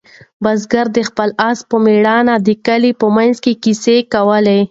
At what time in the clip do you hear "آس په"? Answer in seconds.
1.49-1.75